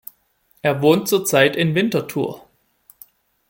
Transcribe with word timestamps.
Er 0.63 0.81
wohnt 0.81 1.07
zurzeit 1.07 1.55
in 1.55 1.75
Winterthur. 1.75 2.47